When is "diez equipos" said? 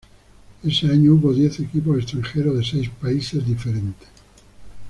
1.31-1.95